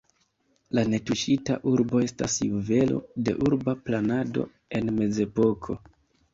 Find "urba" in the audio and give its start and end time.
3.47-3.79